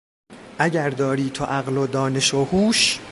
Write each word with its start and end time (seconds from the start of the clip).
اگر 0.59 0.89
داری 0.89 1.29
تو 1.29 1.45
عقل 1.45 1.77
و 1.77 1.87
دانش 1.87 2.33
و 2.33 2.45
هوش... 2.45 2.99